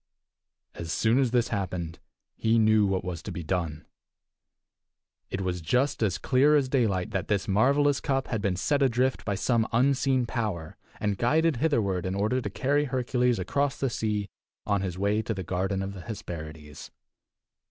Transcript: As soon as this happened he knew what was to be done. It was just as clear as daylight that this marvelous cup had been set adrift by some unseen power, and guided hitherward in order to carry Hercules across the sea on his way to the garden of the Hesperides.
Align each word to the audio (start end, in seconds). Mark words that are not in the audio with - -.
As 0.73 0.91
soon 0.91 1.19
as 1.19 1.29
this 1.29 1.49
happened 1.49 1.99
he 2.35 2.57
knew 2.57 2.87
what 2.87 3.03
was 3.05 3.21
to 3.21 3.31
be 3.31 3.43
done. 3.43 3.85
It 5.29 5.41
was 5.41 5.61
just 5.61 6.01
as 6.01 6.17
clear 6.17 6.55
as 6.55 6.67
daylight 6.67 7.11
that 7.11 7.27
this 7.27 7.47
marvelous 7.47 7.99
cup 7.99 8.25
had 8.29 8.41
been 8.41 8.55
set 8.55 8.81
adrift 8.81 9.23
by 9.23 9.35
some 9.35 9.67
unseen 9.71 10.25
power, 10.25 10.75
and 10.99 11.19
guided 11.19 11.57
hitherward 11.57 12.07
in 12.07 12.15
order 12.15 12.41
to 12.41 12.49
carry 12.49 12.85
Hercules 12.85 13.37
across 13.37 13.77
the 13.79 13.91
sea 13.91 14.27
on 14.65 14.81
his 14.81 14.97
way 14.97 15.21
to 15.21 15.35
the 15.35 15.43
garden 15.43 15.83
of 15.83 15.93
the 15.93 16.01
Hesperides. 16.01 16.89